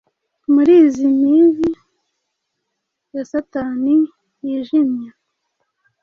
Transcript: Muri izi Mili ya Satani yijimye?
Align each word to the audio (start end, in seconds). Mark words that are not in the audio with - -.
Muri 0.53 0.73
izi 0.85 1.05
Mili 1.19 1.69
ya 3.13 3.23
Satani 3.31 3.95
yijimye? 4.45 5.07